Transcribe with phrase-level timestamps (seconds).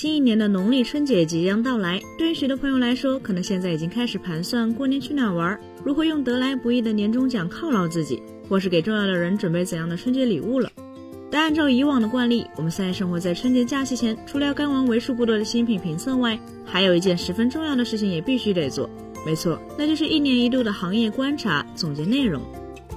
[0.00, 10.72] 新一年的农历春节即将到来，对于许多朋友来说，可能现在已经开始盘算过年去哪玩，如何用得来不易的年终奖犒劳自己，或是给重要的人准备怎样的春节礼物了。
[11.30, 18.88] 但按照以往的惯例，我们三月生活在春节假期前，除了要干完为数不多的新品评测外，还有一件十分重要的事情也必须得做。
[19.26, 22.40] 没错，那就是一年一度的行业观察总结内容。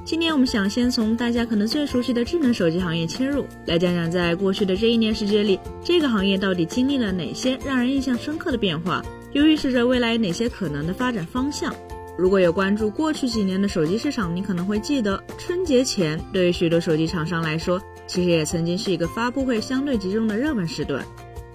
[0.05, 11.73] 今年我们想先从大家可能最熟悉的智能手机行业切入，来讲讲在过去的这一年时间里，这个行业到底经历了哪些让人印象深刻的变化，又预示着未来哪些可能的发展方向。
[12.17, 21.01] 如果有关注过去几年的手机市场，你可能会记得，春节前对于许多手机厂商来说，其实也曾经是一个发布会相对集中的热门时段。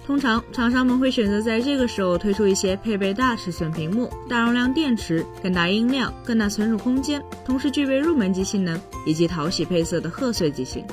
[0.09, 10.83] 通常，厂商们会选择在这个时候推出一些配备大尺寸屏幕、大容量电池、更大音量、更大存储空间，同时具备入门级性能以及讨喜配色的贺岁机型。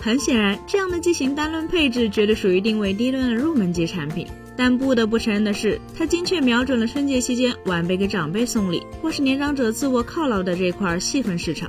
[0.00, 4.24] 很显然，这样的机型单论配置绝对属于定位低端的入门级产品。
[4.56, 11.68] 但不得不承认的是，它精确瞄准了春节期间晚辈给长辈送礼，或是年长者自我犒劳的这块细分市场。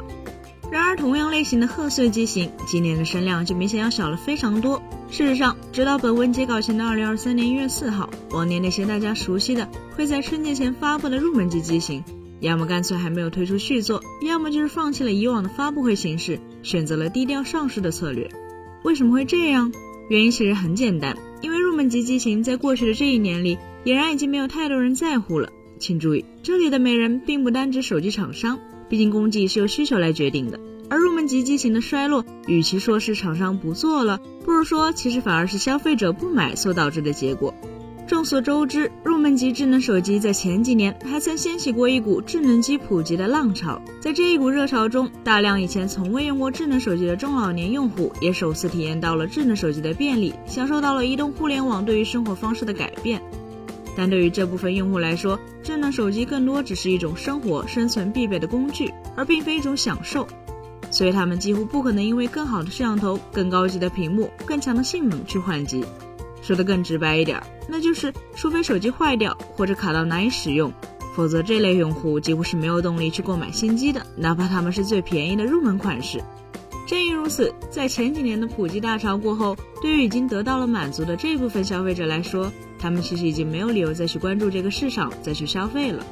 [0.69, 4.79] 然而，同样类型的贺岁机型，今年的声量就明显要小了非常多。
[5.11, 12.01] 事实上，直到本文截稿前的二零二三年一月四号，往年那些大家熟悉的会在春节前发布的入门级机型，
[12.39, 18.29] 要么干脆还没有推出续作，要么就是放弃了以往的发布会形式，选择了低调上市的策略。
[18.85, 19.73] 为什么会这样？
[20.09, 25.49] 原因其实很简单，因为入门级机型在过去的这一年里，俨然已经没有太多人在乎了。
[25.77, 28.59] 请注意，这里的没人并不单指手机厂商。
[28.87, 30.59] 毕竟供给是由需求来决定的，
[30.91, 37.53] 而入门级机型的衰落，与其说是厂商不做了，不如说其实反而是消费者不买所导致的结果。
[38.07, 53.21] 众所周知，入门级智能手机在前几年还曾掀起过一股智能机普及的浪潮，在这一股热潮中，大量以前从未用过智能手机的中老年用户也首次体验到了智能手机的便利，享受到了移动互联网对于生活方式的改变。
[53.95, 60.27] 但对于这部分用户来说，智能手机更多只是一种生活生存必备的工具，而并非一种享受，
[60.91, 65.83] 所以他们几乎不可能因为更好的摄像头、更高级的屏幕、更强的性能去换机。
[66.43, 70.73] 说的更直白一点，那就是除非手机坏掉或者卡到难以使用，
[71.15, 76.21] 否则这类用户几乎是没有动力去购买新机的，哪怕他们是最便宜的入门款式。
[76.87, 86.05] 正因如此，在前几年的普及大潮过后，对于已经得到了满足的这部分消费者来说，他们其实已经没有理由再去关注这个市场，再去消费了。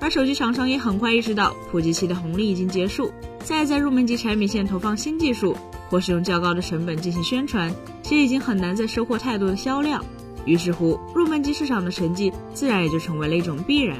[0.00, 3.10] 而手机厂商也很快意识到，普及期的红利已经结束，
[3.42, 5.56] 再在入门级产品线投放新技术，
[5.88, 10.04] 或是用较高的成本进行宣传，其实已经很难再收获太多的销量。
[10.46, 13.98] 于是乎，入门级市场的沉寂，自然也就成为了一种必然。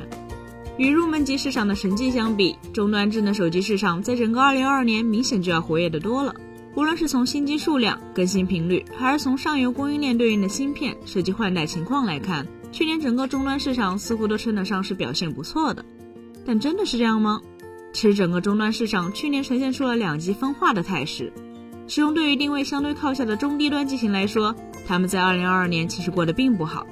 [0.79, 6.35] 与入门级市场的沉寂相比，终端智能手机市场在整个2022年明显就要活跃的多了。
[6.77, 15.85] 无论是从新机数量、更新频率，还是从上游供应链对应的芯片设计换代情况来看，去年整个终端市场似乎都称得上是表现不错的。
[16.47, 17.41] 但真的是这样吗？
[17.93, 21.33] 其实整个终端市场去年呈现出了两极分化的态势。
[21.87, 24.55] 其中对于定位相对靠下的中低端机型来说，
[24.87, 26.87] 他们在2022年其实过得并不好。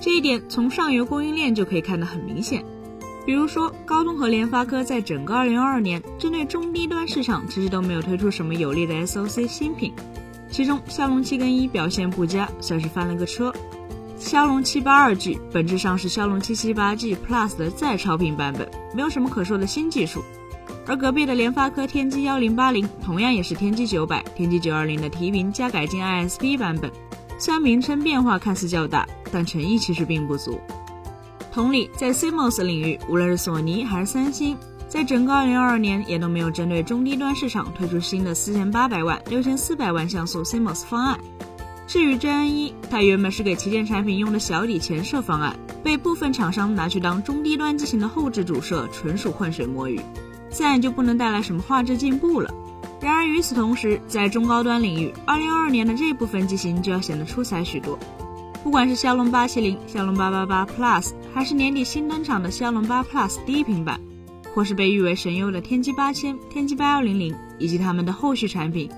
[0.00, 2.64] 这一点从上游供应链就可以看得很明显。
[3.24, 9.92] 比如说，高通和联发科在整个2022年针对中低端市场，其实都没有推出什么有力的 SOC 新品。
[10.48, 13.52] 其中，骁龙七跟一表现不佳，算是翻了个车。
[14.26, 20.20] 骁龙七八二 G 本质上是骁龙七七八 G Plus 的再超频版本，没有什么可说的新技术。
[20.84, 26.90] 而隔壁的联发科天玑幺零八零，同样也是天玑九百、天玑九二零的提频加改进 ISP 版本。
[27.38, 30.60] 虽然名称变化看似较大，但诚意其实并不足。
[31.52, 34.58] 同理，在 CMOS 领域，无论是索尼还是三星，
[34.88, 41.16] 在整个2022年也都没有针对中低端市场推出新的4800万、6400万像素 CMOS 方案。
[41.86, 50.00] 至于真 N 一，它原本是给旗舰产品用的小底前摄方案，被部分厂商拿去当中低端机型的后置主摄，纯属浑水摸鱼，
[50.50, 52.52] 自然就不能带来什么画质进步了。
[53.00, 57.96] 然而与此同时，在中高端领域，2022年的这部分机型就要显得出彩许多。
[58.64, 64.00] 不管是骁龙八七零、骁龙八八八 Plus，还是年底新登场的骁龙八 Plus 低频版，
[64.52, 68.90] 或是被誉为神优的天玑八千、天玑八幺零零，以及他们的后续产品，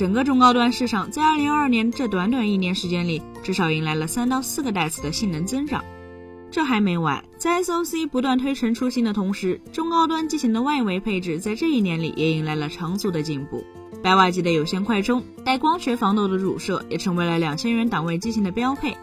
[0.00, 5.84] 整个中高端市场在二零二二年这短短一年时间里，至少迎来了三到四个代次的性能增长。
[6.50, 13.62] 这还没完，在 SOC 不断推陈出新的同时，中高端机型的外围配置在这一年里也迎来了长足的进步。
[14.02, 18.96] 百瓦级的有线快充，带光学防抖的主摄也成为了两千元档位机型的标配。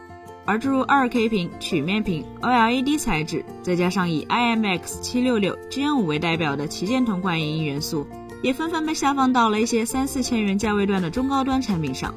[0.46, 8.08] 而诸如二 K 屏、曲面屏、OLED 材质，再加上以 IMX 七六六、GN 五为代表的旗舰同款影音元素，
[8.42, 12.14] 也纷纷被下放到了一些三四千元价位段的中高端产品上。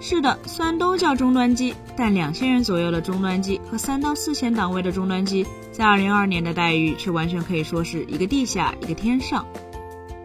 [0.00, 9.46] 是的，虽然都叫终端机，但两千元左右的终端机和三到四千档位的终端机，在二零二二年的待遇却完全可以说是一个地下一个天上。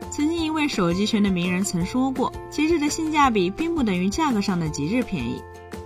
[0.09, 5.43] 曾经一位手机圈的名人曾说过，极致的性价比并不等于价格上的极致便宜，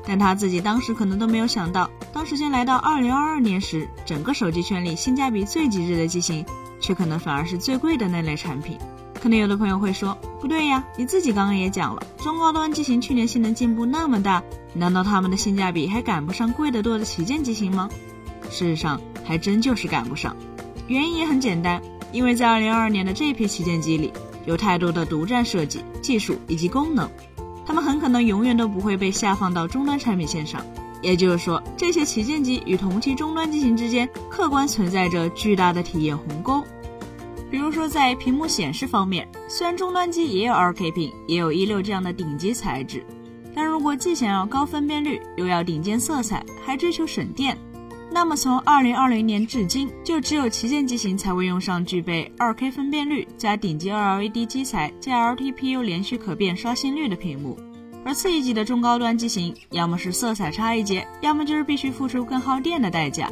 [0.07, 6.45] 但他自己当时可能都没有想到，当时间来到二零二二年时，整个手机圈里性价比最极致的机型，
[6.79, 8.77] 却可能反而是最贵的那类产品。
[9.21, 14.41] 可能有的朋友会说，不对呀，你自己刚刚也讲了，中高端机型去年性能进步那么大，
[14.73, 17.87] 难道他们的性价比还赶不上贵得多的旗舰机型吗？
[18.49, 20.35] 事实上，还真就是赶不上。
[20.87, 21.79] 原因也很简单，
[22.11, 24.11] 因为在二零二二年的这批旗舰机里，
[24.45, 27.07] 有太多的独占设计、技术以及功能，
[27.63, 30.65] 他们很可能永远都不会被下放到终端产品线上。
[31.03, 36.63] 也就是说，这些旗舰机与同期终端机型之间，客观存在着巨大的体验鸿沟。
[37.71, 43.05] 说，在屏幕显示方面，虽然终端机也有 2K 屏，也有一六这样的顶级材质，
[43.55, 47.57] 但如果既想要高分辨率，又要顶尖色彩，还追求省电，
[48.11, 57.57] 那么从2020年至今，就只有旗舰机型才会用上具备 2K 分辨率加顶级 OLED 基材加 LTPU 连续可变刷新率的屏幕，
[58.03, 63.29] 而次一级的中高端机型，要么是色彩差一截，要么就是必须付出更耗电的代价。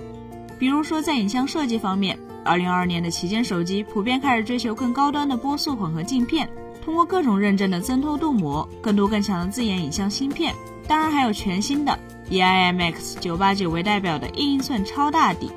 [0.58, 2.18] 比如说在影像设计方面。
[2.46, 6.50] 二零二二年的旗舰手机普遍开始追求更高端的波速混合镜片，
[6.84, 10.54] 通过各种认证的增透镀膜，更多更强的自研影像芯片。
[10.88, 11.98] 当然还有全新的
[12.30, 15.52] 以 IMX 九八九为代表的一英寸超大底，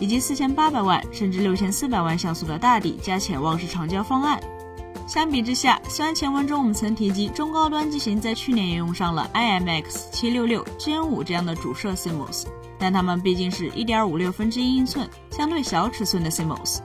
[0.00, 4.40] 以及四千八百万甚至六千四百万像素的大底加潜望式长焦方案。
[5.06, 12.46] 相比之下，虽然前文中我们曾提及中高端机型在去年也用上了 IMX 七六六 Gen 五这样的主摄 CMOS。
[12.78, 16.78] 但它们毕竟是一点五六分之一英寸，相对小尺寸的 CMOS。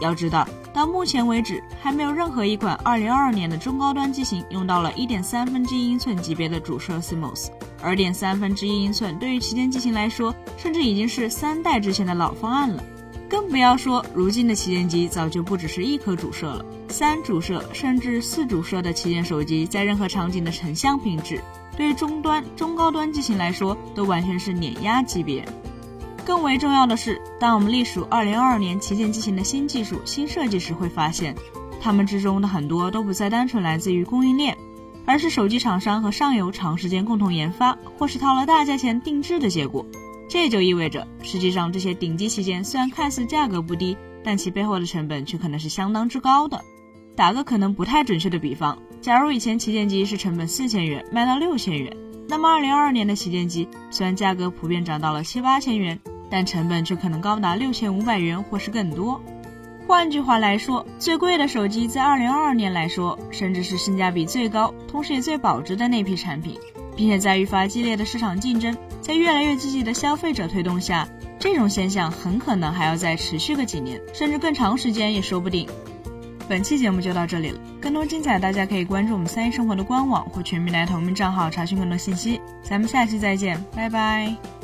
[0.00, 7.48] 要知道，到目前为止，还没有任何一款二零二二年的中高端机型用到了一点三分之一英寸级别的主摄 CMOS。
[7.80, 12.82] 而点三分之一英寸对于旗舰机型来说，甚至已经是三代之前的老方案了。
[13.28, 21.42] 更不要说如今的旗舰机早就不只是一颗主摄了，三主摄甚至四主摄的旗舰手机，在任何场景的成像品质。
[21.76, 25.44] 对于中端、中高端机型来说，都完全是碾压级别。
[26.24, 31.34] 更为重要的是，当我们隶属2022年旗舰机型的新技术、新设计时，会发现，
[31.80, 34.58] 它们之中的很多都不再单纯来自于供应链，
[35.06, 39.86] 而是手机厂商和上游长时间共同研发，或是掏了大价钱定制的结果。
[40.28, 46.62] 这就意味着，实际上这些顶级旗舰虽然看似价格不低，但其背后的成本却可能是相当之高的。
[47.18, 48.78] 打个可能不太准确的比方。
[49.00, 51.96] 假如以前旗舰机是成本四千元卖到六千元，
[52.28, 55.98] 那么二零二二年的旗舰机虽然价格普遍涨到了七八千元，
[56.30, 59.20] 但成本却可能高达六千五百元或是更多。
[59.88, 66.56] 换句话来说，最贵的手机在二零二二年来说，甚至是性价比最高，同时也最保值的那批产品，
[66.94, 71.08] 并且在愈发激烈的市场竞争，在越来越积极的消费者推动下，
[71.40, 75.68] 这种现象很可能还要再持续个几年，甚至更长时间也说不定。
[76.48, 82.40] 本期节目就到这里了，更多精彩大家可以关注我们三一生活的官网或全民来投名账号查询更多信息。
[82.62, 84.57] 咱们下期再见，拜拜。